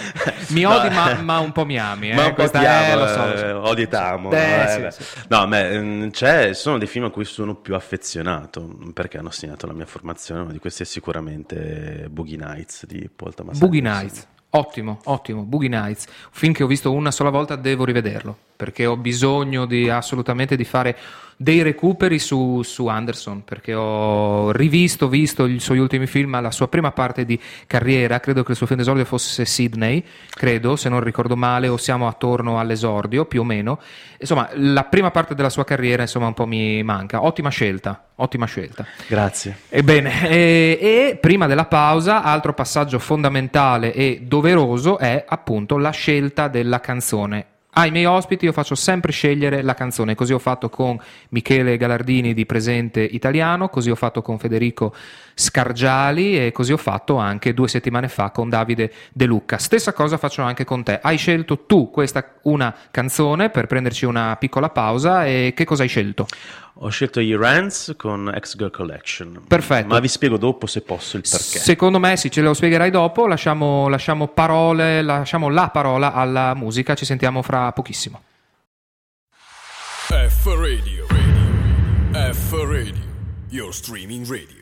[0.48, 0.94] mi odi no.
[0.94, 2.08] ma, ma, un po' mi ami.
[2.08, 2.14] Eh.
[2.14, 3.34] Ma un po' ti amo, lo so.
[3.34, 4.32] Eh, odio e t'amo.
[4.32, 5.18] Eh, no, sì, sì.
[5.28, 9.66] no beh, mm, c'è, sono dei film a cui sono più affezionato, perché hanno segnato
[9.66, 14.26] la mia formazione, uno di questi è sicuramente Boogie Nights di Paul Thomas Boogie Nights.
[14.50, 15.42] Ottimo, ottimo.
[15.42, 19.64] Boogie Nights, un film che ho visto una sola volta, devo rivederlo perché ho bisogno
[19.64, 20.94] di, assolutamente di fare
[21.42, 26.68] dei recuperi su, su, Anderson perché ho rivisto, visto i suoi ultimi film, la sua
[26.68, 31.00] prima parte di carriera, credo che il suo film d'esordio fosse Sydney, credo, se non
[31.00, 33.81] ricordo male, o siamo attorno all'esordio, più o meno.
[34.18, 37.24] Insomma, la prima parte della sua carriera, insomma, un po' mi manca.
[37.24, 38.85] Ottima scelta, ottima scelta.
[39.07, 39.61] Grazie.
[39.70, 46.48] Ebbene, e, e prima della pausa, altro passaggio fondamentale e doveroso è appunto la scelta
[46.48, 50.98] della canzone ai miei ospiti io faccio sempre scegliere la canzone, così ho fatto con
[51.28, 54.92] Michele Galardini di Presente Italiano, così ho fatto con Federico
[55.35, 59.59] Scargiali e così ho fatto anche due settimane fa con Davide De Lucca.
[59.59, 60.98] Stessa cosa faccio anche con te.
[61.00, 65.88] Hai scelto tu questa una canzone per prenderci una piccola pausa e che cosa hai
[65.88, 66.26] scelto?
[66.83, 69.45] Ho scelto gli Rants con X Girl Collection.
[69.47, 69.88] Perfetto.
[69.88, 71.59] Ma vi spiego dopo se posso il perché.
[71.59, 73.27] Secondo me sì, ce lo spiegherai dopo.
[73.27, 76.95] Lasciamo, lasciamo parole, lasciamo la parola alla musica.
[76.95, 78.23] Ci sentiamo fra pochissimo.
[80.09, 82.33] F Radio, radio.
[82.33, 83.05] F Radio,
[83.51, 84.60] your streaming radio.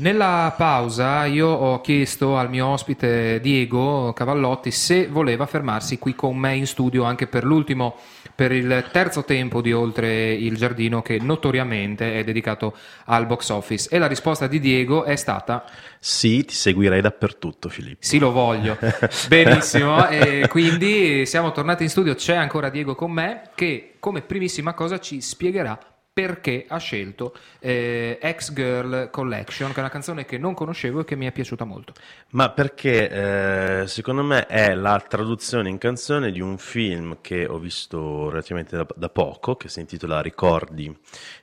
[0.00, 6.38] Nella pausa io ho chiesto al mio ospite Diego Cavallotti se voleva fermarsi qui con
[6.38, 7.96] me in studio anche per l'ultimo,
[8.34, 13.90] per il terzo tempo di Oltre il Giardino che notoriamente è dedicato al box office.
[13.90, 15.66] E la risposta di Diego è stata...
[15.98, 17.98] Sì, ti seguirei dappertutto Filippo.
[18.00, 18.78] Sì, lo voglio.
[19.28, 20.08] Benissimo.
[20.08, 24.98] E quindi siamo tornati in studio, c'è ancora Diego con me che come primissima cosa
[24.98, 25.78] ci spiegherà
[26.20, 31.04] perché ha scelto eh, Ex Girl Collection, che è una canzone che non conoscevo e
[31.04, 31.94] che mi è piaciuta molto.
[32.32, 37.58] Ma perché eh, secondo me è la traduzione in canzone di un film che ho
[37.58, 40.94] visto relativamente da, da poco, che si intitola Ricordi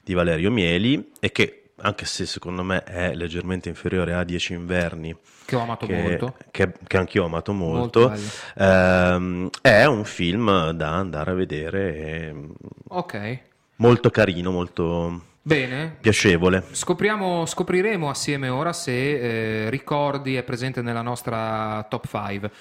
[0.04, 5.16] di Valerio Mieli e che anche se secondo me è leggermente inferiore a Dieci inverni,
[5.46, 8.22] che ho amato che, molto, che, che anch'io ho amato molto, molto
[8.58, 11.96] ehm, è un film da andare a vedere.
[11.96, 12.36] E,
[12.90, 13.42] ok
[13.78, 15.98] molto carino, molto Bene.
[16.00, 16.63] piacevole.
[16.72, 22.52] Scopriamo, scopriremo assieme ora se eh, Ricordi è presente nella nostra top 5.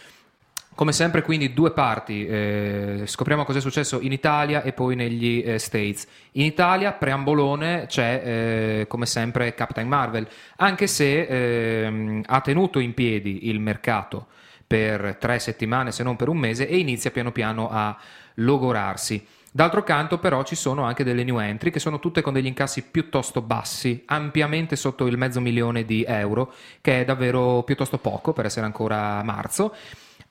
[0.76, 2.26] Come sempre, quindi, due parti.
[2.26, 6.06] Eh, scopriamo cosa è successo in Italia e poi negli eh, States.
[6.32, 12.92] In Italia, preambolone, c'è eh, come sempre Captain Marvel, anche se ehm, ha tenuto in
[12.92, 14.26] piedi il mercato
[14.66, 17.96] per tre settimane, se non per un mese, e inizia piano piano a
[18.34, 19.26] logorarsi.
[19.56, 22.82] D'altro canto però ci sono anche delle new entry che sono tutte con degli incassi
[22.90, 28.44] piuttosto bassi, ampiamente sotto il mezzo milione di euro, che è davvero piuttosto poco per
[28.44, 29.74] essere ancora marzo.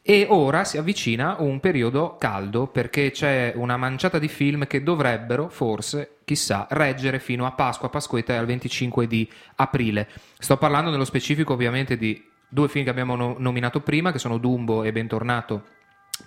[0.03, 5.49] E ora si avvicina un periodo caldo perché c'è una manciata di film che dovrebbero,
[5.49, 10.07] forse, chissà, reggere fino a Pasqua, Pasquetta e al 25 di aprile.
[10.37, 14.37] Sto parlando nello specifico ovviamente di due film che abbiamo no- nominato prima, che sono
[14.37, 15.63] Dumbo e Bentornato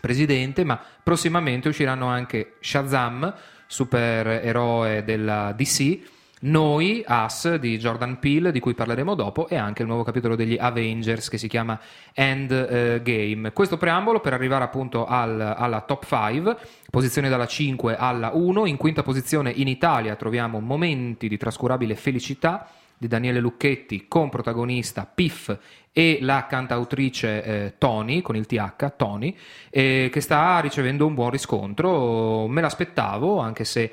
[0.00, 3.34] presidente, ma prossimamente usciranno anche Shazam,
[3.66, 9.88] supereroe della DC, noi, Us di Jordan Peele, di cui parleremo dopo, e anche il
[9.88, 11.78] nuovo capitolo degli Avengers che si chiama
[12.12, 13.52] End uh, Game.
[13.52, 16.56] Questo preambolo per arrivare appunto al, alla top 5,
[16.90, 18.66] posizione dalla 5 alla 1.
[18.66, 25.06] In quinta posizione in Italia troviamo Momenti di trascurabile felicità di Daniele Lucchetti con protagonista
[25.06, 25.56] Piff
[25.92, 29.36] e la cantautrice eh, Tony, con il TH, Tony,
[29.70, 32.46] eh, che sta ricevendo un buon riscontro.
[32.46, 33.92] Me l'aspettavo, anche se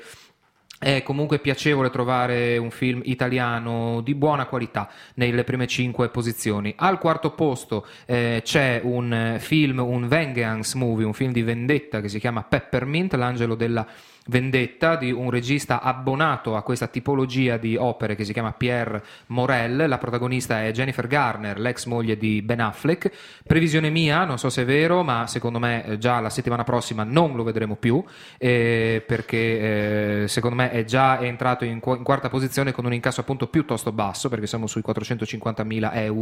[0.78, 6.74] è comunque piacevole trovare un film italiano di buona qualità nelle prime cinque posizioni.
[6.76, 12.08] Al quarto posto eh, c'è un film, un vengeance movie, un film di vendetta che
[12.08, 13.86] si chiama Peppermint, l'angelo della
[14.26, 19.88] vendetta di un regista abbonato a questa tipologia di opere che si chiama Pierre Morel.
[19.88, 23.10] La protagonista è Jennifer Garner, l'ex moglie di Ben Affleck.
[23.46, 27.04] Previsione mia, non so se è vero, ma secondo me eh, già la settimana prossima
[27.04, 28.02] non lo vedremo più
[28.38, 32.92] eh, perché eh, secondo me è già entrato in, qu- in, quarta posizione con un
[32.92, 36.14] incasso appunto piuttosto basso perché siamo sui 450 mila euro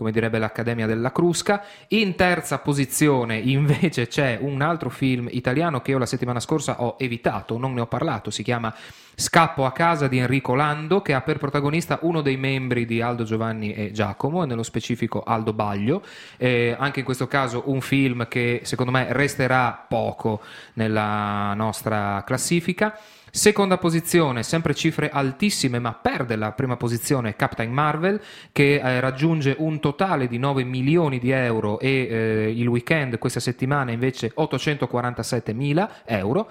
[0.00, 1.62] come direbbe l'Accademia della Crusca.
[1.88, 6.96] In terza posizione invece c'è un altro film italiano che io la settimana scorsa ho
[6.98, 8.74] evitato, non ne ho parlato, si chiama
[9.20, 13.24] Scappo a casa di Enrico Lando che ha per protagonista uno dei membri di Aldo
[13.24, 16.02] Giovanni e Giacomo, e nello specifico Aldo Baglio.
[16.38, 20.40] Eh, anche in questo caso un film che secondo me resterà poco
[20.74, 22.98] nella nostra classifica.
[23.32, 29.54] Seconda posizione, sempre cifre altissime, ma perde la prima posizione Captain Marvel, che eh, raggiunge
[29.58, 35.52] un totale di 9 milioni di euro e eh, il weekend questa settimana invece 847
[35.52, 36.50] mila euro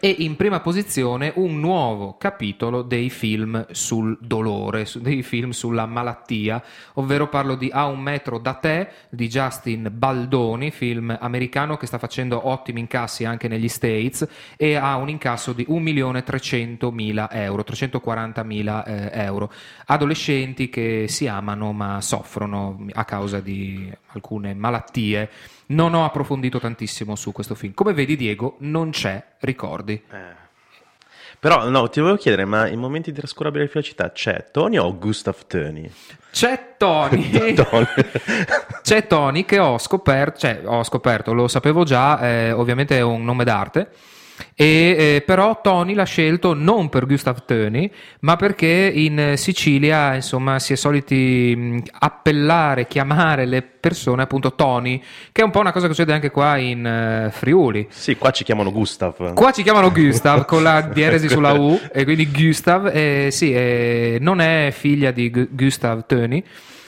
[0.00, 6.62] e in prima posizione un nuovo capitolo dei film sul dolore, dei film sulla malattia,
[6.94, 11.98] ovvero parlo di A un metro da te di Justin Baldoni, film americano che sta
[11.98, 19.10] facendo ottimi incassi anche negli States e ha un incasso di 1.300.000 euro, 340.000 eh,
[19.12, 19.52] euro.
[19.84, 25.28] Adolescenti che si amano ma soffrono a causa di alcune malattie
[25.70, 27.74] non ho approfondito tantissimo su questo film.
[27.74, 30.02] Come vedi, Diego, non c'è ricordi.
[30.10, 30.48] Eh.
[31.38, 35.46] Però, no, ti volevo chiedere, ma in momenti di trascurabile felicità c'è Tony o Gustav
[35.46, 35.90] Tony?
[36.30, 37.30] C'è Tony.
[38.82, 43.24] c'è Tony che ho scoperto, cioè ho scoperto, lo sapevo già, eh, ovviamente è un
[43.24, 43.90] nome d'arte
[44.54, 44.66] e,
[45.16, 50.72] eh, però Tony l'ha scelto non per Gustav Töni, ma perché in Sicilia insomma, si
[50.72, 55.86] è soliti mh, appellare, chiamare le persone appunto Tony, che è un po' una cosa
[55.86, 57.86] che succede anche qua in uh, Friuli.
[57.90, 59.32] Sì, qua ci chiamano Gustav.
[59.34, 64.18] Qua ci chiamano Gustav con la dieresi sulla U, e quindi Gustav, eh, sì, eh,
[64.20, 66.44] non è figlia di Gu- Gustav Töni.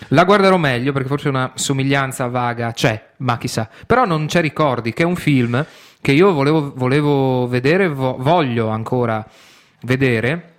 [0.09, 3.69] La guarderò meglio perché forse una somiglianza vaga c'è, ma chissà.
[3.87, 5.65] Però non c'è ricordi, che è un film
[6.03, 9.25] che io volevo, volevo vedere, vo- voglio ancora
[9.83, 10.53] vedere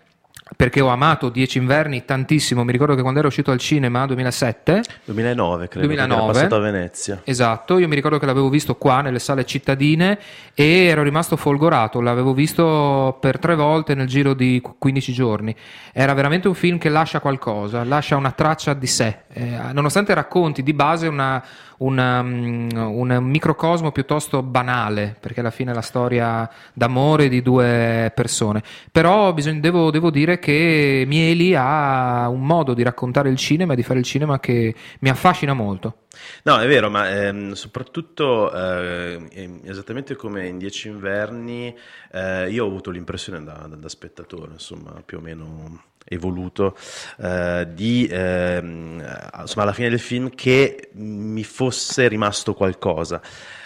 [0.56, 2.64] perché ho amato Dieci inverni tantissimo.
[2.64, 6.60] Mi ricordo che quando ero uscito al cinema 2007, 2009 credo, 2009, era passato a
[6.60, 7.22] Venezia.
[7.24, 10.18] Esatto, io mi ricordo che l'avevo visto qua nelle sale cittadine
[10.54, 12.02] e ero rimasto folgorato.
[12.02, 15.56] L'avevo visto per tre volte nel giro di 15 giorni.
[15.92, 19.20] Era veramente un film che lascia qualcosa, lascia una traccia di sé.
[19.34, 21.44] Eh, nonostante racconti di base una,
[21.84, 28.12] una, mm, un microcosmo piuttosto banale, perché alla fine è la storia d'amore di due
[28.16, 28.64] persone.
[28.92, 33.76] Però bisogna, devo, devo dire che Mieli ha un modo di raccontare il cinema e
[33.76, 35.98] di fare il cinema che mi affascina molto.
[36.44, 41.76] No, è vero, ma ehm, soprattutto eh, esattamente come in Dieci Inverni,
[42.12, 46.78] eh, io ho avuto l'impressione da, da, da spettatore, insomma, più o meno evoluto
[47.20, 53.22] eh, di ehm, insomma alla fine del film che mi fosse rimasto qualcosa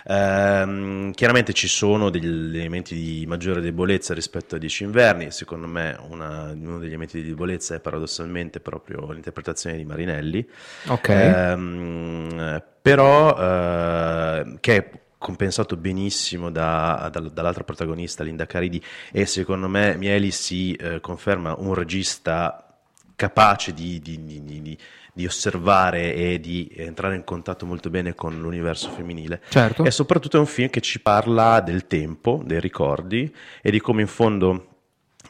[0.05, 5.97] ehm, chiaramente ci sono degli elementi di maggiore debolezza rispetto a Dieci Inverni secondo me
[6.09, 10.47] una, uno degli elementi di debolezza è paradossalmente proprio l'interpretazione di Marinelli
[10.87, 11.51] okay.
[11.51, 14.89] ehm, però eh, che
[15.27, 21.53] compensato benissimo da, da, dall'altra protagonista, Linda Caridi, e secondo me Mieli si eh, conferma
[21.57, 22.65] un regista
[23.13, 24.77] capace di, di, di,
[25.11, 29.41] di, osservare e di entrare in contatto molto bene con l'universo femminile.
[29.49, 29.83] Certo.
[29.83, 33.29] E soprattutto è un film che ci parla del tempo, dei ricordi
[33.61, 34.76] e di come in fondo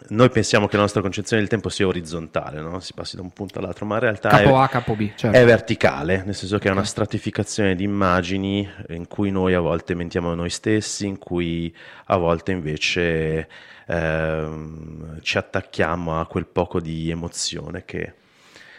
[0.10, 2.80] noi pensiamo che la nostra concezione del tempo sia orizzontale, no?
[2.80, 5.38] si passi da un punto all'altro, ma in realtà capo è, A, capo B, certo.
[5.38, 9.96] è, verticale, nel senso che è una stratificazione di immagini in cui noi a volte
[9.96, 11.74] mentiamo a noi stessi, in cui
[12.06, 13.48] a volte invece
[13.88, 18.14] ehm, ci attacchiamo a quel poco di emozione che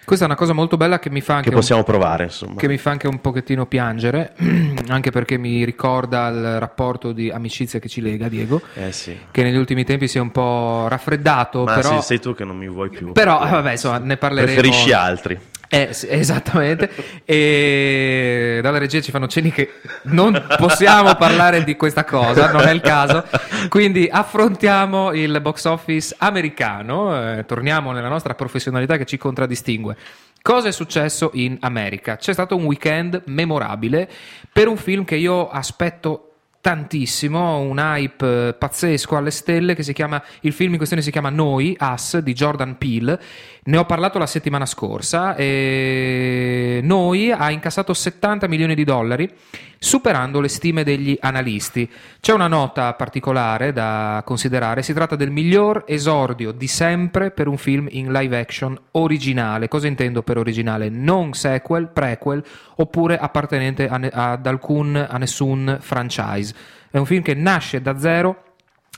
[0.08, 2.54] questa è una cosa molto bella che mi fa anche che possiamo un, provare, insomma.
[2.54, 4.32] Che mi fa anche un pochettino piangere,
[4.88, 8.62] anche perché mi ricorda il rapporto di amicizia che ci lega, Diego.
[8.72, 9.14] Eh sì.
[9.30, 11.64] Che negli ultimi tempi si è un po' raffreddato.
[11.64, 12.00] Ma però...
[12.00, 13.12] sì, sei tu che non mi vuoi più.
[13.12, 14.50] Però, vabbè, insomma, ne parleremo.
[14.50, 15.38] Preferisci altri.
[15.68, 16.90] Eh, esattamente,
[17.24, 22.72] e dalla regia ci fanno cenni che non possiamo parlare di questa cosa, non è
[22.72, 23.24] il caso,
[23.68, 29.96] quindi affrontiamo il box office americano, eh, torniamo nella nostra professionalità che ci contraddistingue.
[30.40, 32.16] Cosa è successo in America?
[32.16, 34.08] C'è stato un weekend memorabile
[34.50, 36.27] per un film che io aspetto
[36.60, 41.30] tantissimo, un hype pazzesco alle stelle che si chiama, il film in questione si chiama
[41.30, 43.20] Noi, Us di Jordan Peele,
[43.64, 49.30] ne ho parlato la settimana scorsa e Noi ha incassato 70 milioni di dollari
[49.78, 51.88] superando le stime degli analisti.
[52.20, 57.56] C'è una nota particolare da considerare, si tratta del miglior esordio di sempre per un
[57.56, 59.68] film in live action originale.
[59.68, 60.88] Cosa intendo per originale?
[60.88, 62.42] Non sequel, prequel
[62.76, 66.54] oppure appartenente a ne- ad alcun, a nessun franchise.
[66.90, 68.44] È un film che nasce da zero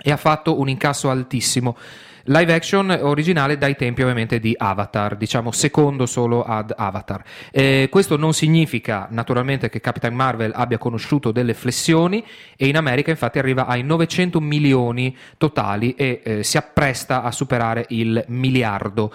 [0.03, 1.77] e ha fatto un incasso altissimo.
[2.25, 7.23] live action originale dai tempi ovviamente di Avatar, diciamo secondo solo ad Avatar.
[7.51, 12.25] Eh, questo non significa naturalmente che Capitan Marvel abbia conosciuto delle flessioni
[12.57, 17.87] e in America infatti arriva ai 900 milioni totali e eh, si appresta a superare
[17.89, 19.13] il miliardo.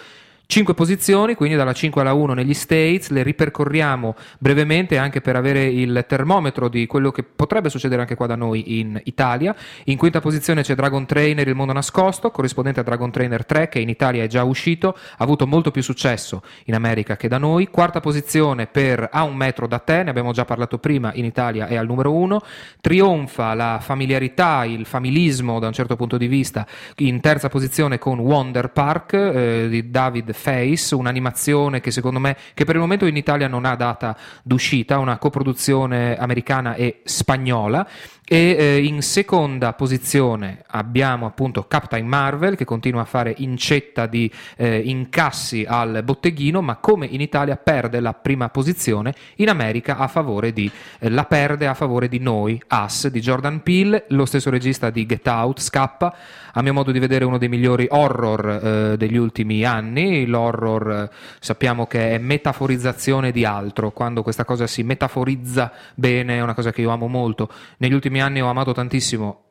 [0.48, 5.66] Cinque posizioni, quindi dalla 5 alla 1 negli States, le ripercorriamo brevemente anche per avere
[5.66, 9.56] il termometro di quello che potrebbe succedere anche qua da noi in Italia.
[9.86, 13.80] In quinta posizione c'è Dragon Trainer Il mondo nascosto, corrispondente a Dragon Trainer 3 che
[13.80, 17.68] in Italia è già uscito, ha avuto molto più successo in America che da noi.
[17.70, 21.66] Quarta posizione per A un metro da te, ne abbiamo già parlato prima, in Italia
[21.66, 22.40] è al numero 1.
[22.82, 26.68] Trionfa la familiarità, il familismo da un certo punto di vista,
[26.98, 32.66] in terza posizione con Wonder Park eh, di David Face, un'animazione che secondo me, che
[32.66, 37.88] per il momento in Italia non ha data d'uscita, una coproduzione americana e spagnola
[38.28, 44.32] e eh, in seconda posizione abbiamo appunto Captain Marvel che continua a fare incetta di
[44.58, 50.08] eh, incassi al botteghino, ma come in Italia perde la prima posizione, in America a
[50.08, 50.70] favore di,
[51.00, 55.06] eh, la perde a favore di noi, Us, di Jordan Peele, lo stesso regista di
[55.06, 56.16] Get Out, Scappa,
[56.54, 61.16] a mio modo di vedere uno dei migliori horror eh, degli ultimi anni, l'horror eh,
[61.40, 66.72] sappiamo che è metaforizzazione di altro, quando questa cosa si metaforizza bene è una cosa
[66.72, 69.42] che io amo molto, negli ultimi ultimi anni ho amato tantissimo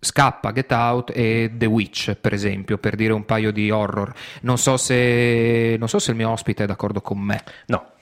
[0.00, 4.12] Scappa, Get Out e The Witch, per esempio, per dire un paio di horror.
[4.42, 7.42] Non so se, non so se il mio ospite è d'accordo con me.
[7.66, 7.92] No.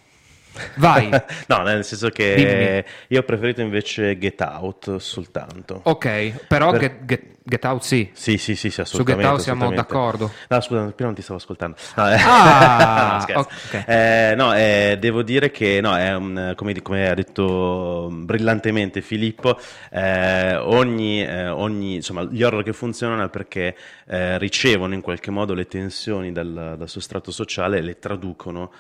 [0.77, 1.09] Vai.
[1.47, 2.85] no, nel senso che Dimmi.
[3.09, 5.81] io ho preferito invece Get Out soltanto.
[5.85, 6.81] Ok, però per...
[6.81, 8.09] get, get, Get Out sì.
[8.13, 9.27] Sì, sì, sì, sì assolutamente.
[9.27, 10.31] Su Get Out siamo d'accordo.
[10.49, 11.77] No, scusa, prima non ti stavo ascoltando.
[11.97, 12.17] No, eh.
[12.19, 13.85] ah, no, okay.
[13.87, 19.59] eh, no eh, devo dire che, no, è un, come, come, ha detto brillantemente Filippo,
[19.91, 23.77] eh, ogni, eh, ogni, insomma, gli horror che funzionano è perché
[24.13, 28.71] ricevono in qualche modo le tensioni dal, dal sostrato sociale e le traducono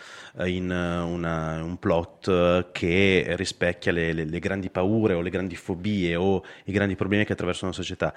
[0.45, 6.17] in una, un plot che rispecchia le, le, le grandi paure o le grandi fobie
[6.17, 8.15] o i grandi problemi che attraversano la società.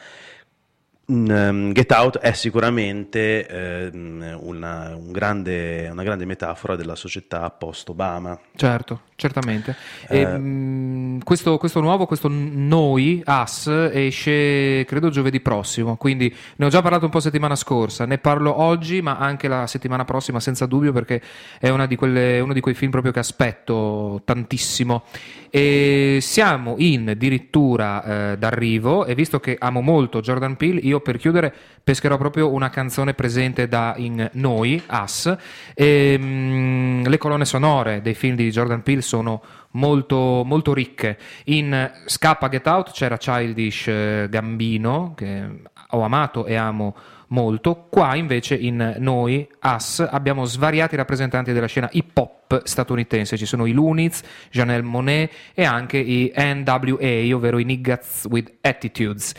[1.08, 8.40] Um, Get Out è sicuramente eh, una, un grande, una, grande, metafora della società post-Obama.
[8.56, 9.76] Certo, certamente.
[10.08, 16.66] Eh, e, um, questo, questo, nuovo, questo Noi, Us, esce credo giovedì prossimo, quindi ne
[16.66, 20.40] ho già parlato un po' settimana scorsa, ne parlo oggi ma anche la settimana prossima
[20.40, 21.22] senza dubbio perché
[21.60, 25.04] è di quelle, uno di quei film proprio che aspetto tantissimo.
[25.50, 31.18] E siamo in addirittura eh, d'arrivo e visto che amo molto Jordan Peele, io per
[31.18, 35.34] chiudere pescherò proprio una canzone presente da in Noi, Us.
[35.74, 39.42] E, mh, mm, le colonne sonore dei film di Jordan Peele sono
[39.72, 41.18] molto, molto ricche.
[41.46, 46.96] In Scappa Get Out c'era Childish eh, Gambino, che ho amato e amo
[47.28, 47.88] molto.
[47.90, 53.38] Qua invece in noi, Us, abbiamo svariati rappresentanti della scena hip hop statunitense.
[53.38, 59.34] Ci sono i Loonies, Janelle Monet e anche i NWA, ovvero i Niggas with Attitudes.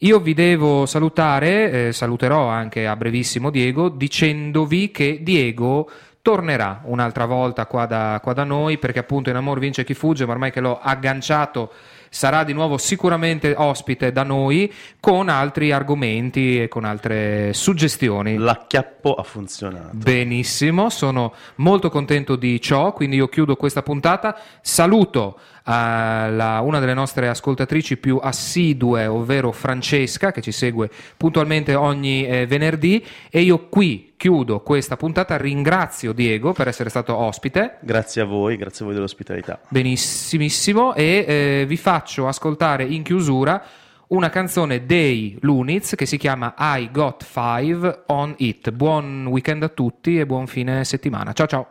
[0.00, 5.88] Io vi devo salutare, eh, saluterò anche a brevissimo Diego, dicendovi che Diego
[6.26, 10.26] tornerà un'altra volta qua da, qua da noi, perché appunto in Amor vince chi fugge,
[10.26, 11.70] ma ormai che l'ho agganciato
[12.08, 18.38] sarà di nuovo sicuramente ospite da noi con altri argomenti e con altre suggestioni.
[18.38, 19.90] L'acchiappo ha funzionato.
[19.92, 24.36] Benissimo, sono molto contento di ciò, quindi io chiudo questa puntata.
[24.60, 25.38] Saluto
[25.68, 32.46] alla, una delle nostre ascoltatrici più assidue, ovvero Francesca, che ci segue puntualmente ogni eh,
[32.46, 37.78] venerdì e io qui chiudo questa puntata, ringrazio Diego per essere stato ospite.
[37.80, 39.60] Grazie a voi, grazie a voi dell'ospitalità.
[39.68, 43.62] Benissimissimo e eh, vi faccio ascoltare in chiusura
[44.08, 48.70] una canzone dei Lunitz che si chiama I Got Five on It.
[48.70, 51.32] Buon weekend a tutti e buon fine settimana.
[51.32, 51.70] Ciao ciao.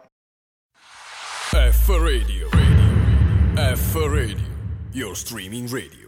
[1.52, 2.65] F radio.
[3.58, 4.38] F Radio,
[4.92, 6.05] your streaming radio.